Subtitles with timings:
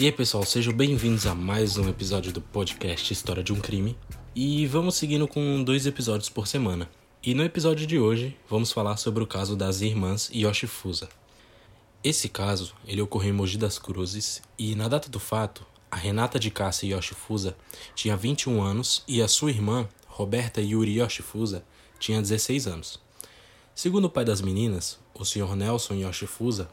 [0.00, 3.98] E aí pessoal, sejam bem-vindos a mais um episódio do podcast História de um Crime.
[4.32, 6.88] E vamos seguindo com dois episódios por semana.
[7.20, 11.08] E no episódio de hoje vamos falar sobre o caso das irmãs Yoshifusa.
[12.04, 16.38] Esse caso ele ocorreu em Mogi das Cruzes e na data do fato, a Renata
[16.38, 17.56] de Cássia Yoshifusa
[17.96, 21.64] tinha 21 anos e a sua irmã, Roberta Yuri Yoshifusa,
[21.98, 23.00] tinha 16 anos.
[23.74, 25.56] Segundo o pai das meninas, o Sr.
[25.56, 26.70] Nelson Yoshifusa,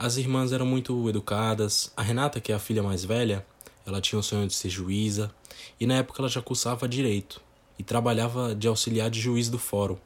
[0.00, 1.92] as irmãs eram muito educadas.
[1.94, 3.44] A Renata, que é a filha mais velha,
[3.86, 5.30] ela tinha o sonho de ser juíza
[5.78, 7.38] e na época ela já cursava direito
[7.78, 9.98] e trabalhava de auxiliar de juiz do fórum.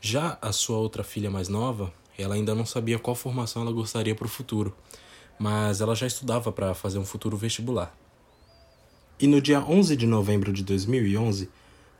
[0.00, 4.16] Já a sua outra filha mais nova, ela ainda não sabia qual formação ela gostaria
[4.16, 4.74] para o futuro,
[5.38, 7.96] mas ela já estudava para fazer um futuro vestibular.
[9.20, 11.48] E no dia 11 de novembro de 2011,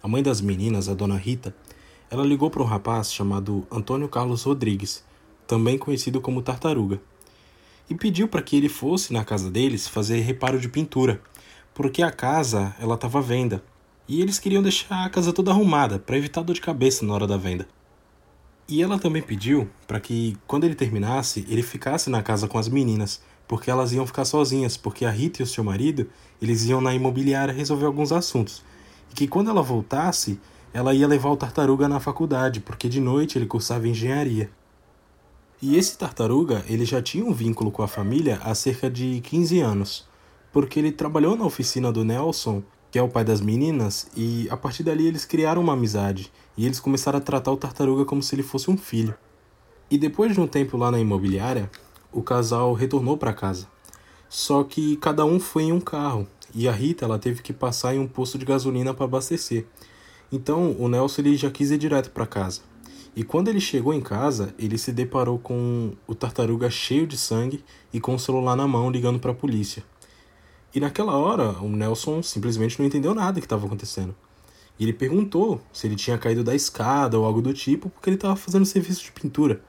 [0.03, 1.55] a mãe das meninas, a dona Rita,
[2.11, 5.05] ela ligou para um rapaz chamado Antônio Carlos Rodrigues,
[5.47, 7.01] também conhecido como Tartaruga,
[7.89, 11.21] e pediu para que ele fosse na casa deles fazer reparo de pintura,
[11.75, 13.63] porque a casa ela estava à venda
[14.09, 17.27] e eles queriam deixar a casa toda arrumada para evitar dor de cabeça na hora
[17.27, 17.67] da venda.
[18.67, 22.69] E ela também pediu para que quando ele terminasse ele ficasse na casa com as
[22.69, 26.09] meninas, porque elas iam ficar sozinhas, porque a Rita e o seu marido
[26.41, 28.63] eles iam na imobiliária resolver alguns assuntos
[29.11, 30.41] e que quando ela voltasse
[30.73, 34.51] ela ia levar o tartaruga na faculdade, porque de noite ele cursava engenharia.
[35.63, 39.61] E esse tartaruga, ele já tinha um vínculo com a família há cerca de 15
[39.61, 40.09] anos,
[40.53, 44.57] porque ele trabalhou na oficina do Nelson, que é o pai das meninas, e a
[44.57, 48.35] partir dali eles criaram uma amizade, e eles começaram a tratar o tartaruga como se
[48.35, 49.15] ele fosse um filho.
[49.91, 51.71] E depois de um tempo lá na imobiliária,
[52.13, 53.67] o casal retornou para casa.
[54.29, 57.95] Só que cada um foi em um carro, e a Rita ela teve que passar
[57.95, 59.67] em um posto de gasolina para abastecer.
[60.31, 62.61] Então o Nelson ele já quis ir direto para casa.
[63.17, 67.65] E quando ele chegou em casa, ele se deparou com o tartaruga cheio de sangue
[67.93, 69.85] e com o celular na mão ligando para a polícia.
[70.75, 74.15] E naquela hora, o Nelson simplesmente não entendeu nada que estava acontecendo.
[74.77, 78.17] E ele perguntou se ele tinha caído da escada ou algo do tipo, porque ele
[78.17, 79.63] estava fazendo serviço de pintura.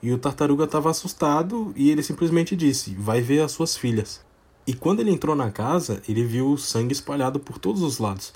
[0.00, 4.24] E o tartaruga estava assustado e ele simplesmente disse: Vai ver as suas filhas.
[4.64, 8.32] E quando ele entrou na casa, ele viu sangue espalhado por todos os lados.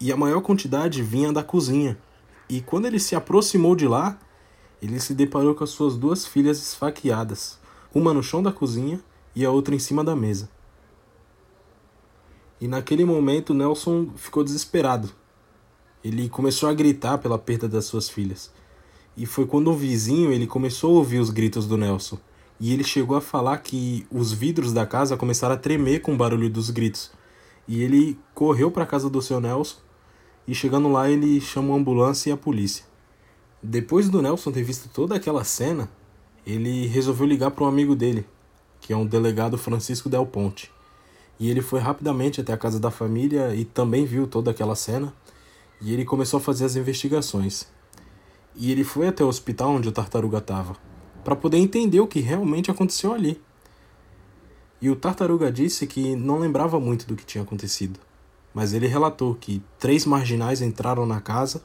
[0.00, 1.98] E a maior quantidade vinha da cozinha,
[2.54, 4.16] e quando ele se aproximou de lá,
[4.80, 7.58] ele se deparou com as suas duas filhas esfaqueadas,
[7.92, 9.00] uma no chão da cozinha
[9.34, 10.48] e a outra em cima da mesa.
[12.60, 15.10] E naquele momento Nelson ficou desesperado.
[16.04, 18.52] Ele começou a gritar pela perda das suas filhas.
[19.16, 22.20] E foi quando um vizinho ele começou a ouvir os gritos do Nelson.
[22.60, 26.16] E ele chegou a falar que os vidros da casa começaram a tremer com o
[26.16, 27.10] barulho dos gritos.
[27.66, 29.83] E ele correu para a casa do seu Nelson
[30.46, 32.84] e chegando lá ele chama a ambulância e a polícia.
[33.62, 35.88] Depois do Nelson ter visto toda aquela cena,
[36.46, 38.26] ele resolveu ligar para um amigo dele,
[38.80, 40.70] que é um delegado Francisco Del Ponte.
[41.40, 45.12] E ele foi rapidamente até a casa da família e também viu toda aquela cena.
[45.80, 47.66] E ele começou a fazer as investigações.
[48.54, 50.76] E ele foi até o hospital onde o tartaruga estava,
[51.24, 53.40] para poder entender o que realmente aconteceu ali.
[54.80, 57.98] E o tartaruga disse que não lembrava muito do que tinha acontecido
[58.54, 61.62] mas ele relatou que três marginais entraram na casa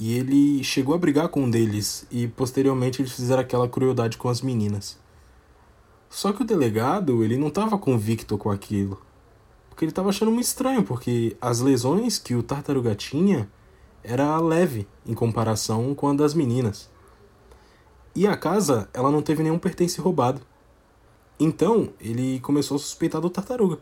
[0.00, 4.28] e ele chegou a brigar com um deles e posteriormente eles fizeram aquela crueldade com
[4.28, 4.98] as meninas.
[6.08, 9.00] Só que o delegado, ele não estava convicto com aquilo.
[9.68, 13.48] Porque ele estava achando muito estranho, porque as lesões que o tartaruga tinha
[14.02, 16.88] era leve em comparação com a das meninas.
[18.14, 20.40] E a casa, ela não teve nenhum pertence roubado.
[21.38, 23.78] Então, ele começou a suspeitar do tartaruga.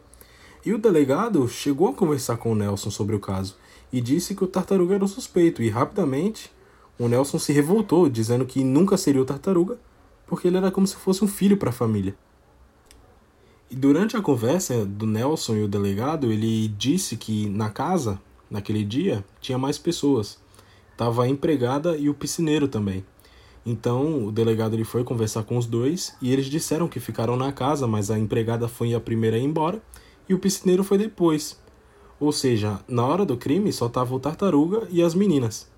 [0.66, 3.54] E o delegado chegou a conversar com o Nelson sobre o caso
[3.92, 6.50] e disse que o tartaruga era o suspeito, e rapidamente
[6.98, 9.78] o Nelson se revoltou, dizendo que nunca seria o tartaruga,
[10.26, 12.16] porque ele era como se fosse um filho para a família.
[13.70, 18.82] E durante a conversa do Nelson e o delegado, ele disse que na casa, naquele
[18.82, 20.36] dia, tinha mais pessoas.
[20.96, 23.04] Tava a empregada e o piscineiro também.
[23.64, 27.52] Então o delegado ele foi conversar com os dois e eles disseram que ficaram na
[27.52, 29.80] casa, mas a empregada foi a primeira a ir embora
[30.28, 31.60] e o piscineiro foi depois.
[32.18, 35.70] Ou seja, na hora do crime só tava o tartaruga e as meninas.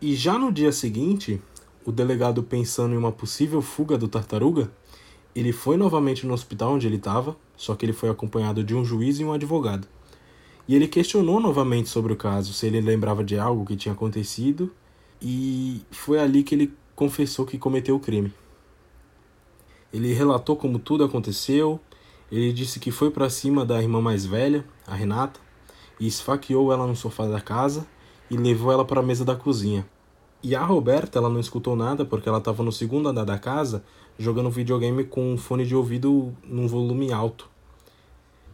[0.00, 1.40] E já no dia seguinte,
[1.84, 4.70] o delegado pensando em uma possível fuga do tartaruga,
[5.34, 8.84] ele foi novamente no hospital onde ele estava, só que ele foi acompanhado de um
[8.84, 9.86] juiz e um advogado.
[10.66, 14.72] E ele questionou novamente sobre o caso, se ele lembrava de algo que tinha acontecido,
[15.20, 18.32] e foi ali que ele confessou que cometeu o crime.
[19.92, 21.80] Ele relatou como tudo aconteceu,
[22.32, 25.38] ele disse que foi para cima da irmã mais velha, a Renata,
[26.00, 27.86] e esfaqueou ela no sofá da casa
[28.30, 29.86] e levou ela para a mesa da cozinha.
[30.42, 33.84] E a Roberta, ela não escutou nada porque ela estava no segundo andar da casa
[34.18, 37.50] jogando videogame com um fone de ouvido num volume alto.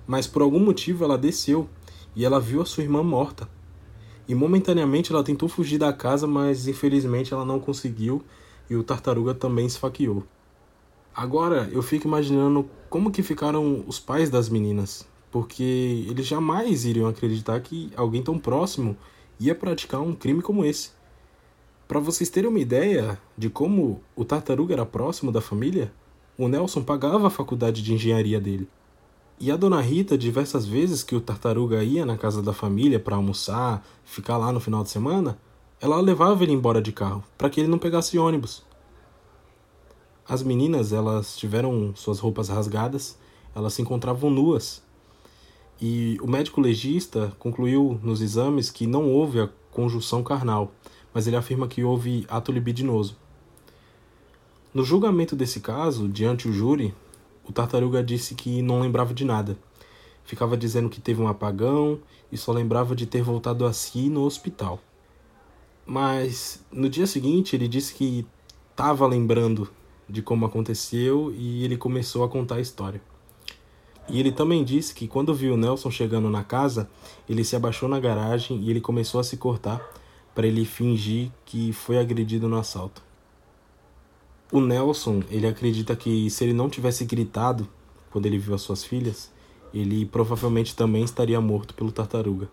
[0.06, 1.69] Mas por algum motivo ela desceu
[2.16, 3.48] e ela viu a sua irmã morta.
[4.26, 8.24] E momentaneamente ela tentou fugir da casa, mas infelizmente ela não conseguiu
[8.69, 10.24] e o tartaruga também esfaqueou.
[11.19, 17.09] Agora eu fico imaginando como que ficaram os pais das meninas, porque eles jamais iriam
[17.09, 18.97] acreditar que alguém tão próximo
[19.41, 20.93] ia praticar um crime como esse.
[21.88, 25.93] Para vocês terem uma ideia de como o tartaruga era próximo da família,
[26.38, 28.69] o Nelson pagava a faculdade de engenharia dele.
[29.41, 33.17] E a dona Rita, diversas vezes que o tartaruga ia na casa da família para
[33.17, 35.37] almoçar, ficar lá no final de semana,
[35.81, 38.68] ela levava ele embora de carro, para que ele não pegasse ônibus.
[40.28, 43.19] As meninas, elas tiveram suas roupas rasgadas,
[43.54, 44.82] elas se encontravam nuas.
[45.80, 50.70] E o médico legista concluiu nos exames que não houve a conjunção carnal,
[51.14, 53.16] mas ele afirma que houve ato libidinoso.
[54.75, 56.94] No julgamento desse caso, diante o júri,
[57.42, 59.56] o tartaruga disse que não lembrava de nada.
[60.26, 61.98] Ficava dizendo que teve um apagão
[62.31, 64.78] e só lembrava de ter voltado a si no hospital.
[65.86, 68.26] Mas no dia seguinte ele disse que
[68.70, 69.70] estava lembrando
[70.08, 73.00] de como aconteceu e ele começou a contar a história.
[74.08, 76.88] E ele também disse que quando viu Nelson chegando na casa,
[77.28, 79.87] ele se abaixou na garagem e ele começou a se cortar
[80.34, 83.02] para ele fingir que foi agredido no assalto.
[84.50, 87.69] O Nelson, ele acredita que se ele não tivesse gritado
[88.10, 89.31] quando ele viu as suas filhas,
[89.75, 92.49] ele provavelmente também estaria morto pelo tartaruga.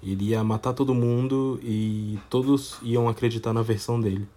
[0.00, 4.28] Ele ia matar todo mundo e todos iam acreditar na versão dele.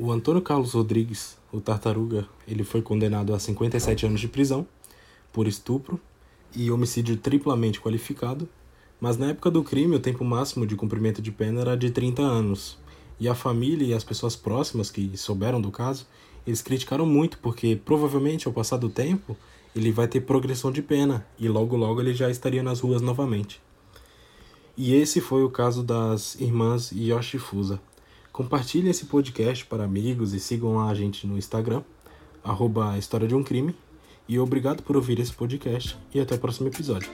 [0.00, 4.64] O Antônio Carlos Rodrigues, o Tartaruga, ele foi condenado a 57 anos de prisão
[5.32, 6.00] por estupro
[6.54, 8.48] e homicídio triplamente qualificado,
[9.00, 12.22] mas na época do crime o tempo máximo de cumprimento de pena era de 30
[12.22, 12.78] anos.
[13.18, 16.06] E a família e as pessoas próximas que souberam do caso,
[16.46, 19.36] eles criticaram muito porque provavelmente ao passar do tempo
[19.74, 23.60] ele vai ter progressão de pena e logo logo ele já estaria nas ruas novamente.
[24.76, 27.80] E esse foi o caso das irmãs Yoshifusa.
[28.38, 31.82] Compartilhe esse podcast para amigos e sigam a gente no Instagram,
[32.44, 33.74] arroba História de um Crime.
[34.28, 37.10] E obrigado por ouvir esse podcast e até o próximo episódio.